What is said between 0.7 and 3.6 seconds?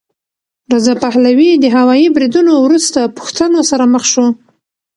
رضا پهلوي د هوايي بریدونو وروسته پوښتنو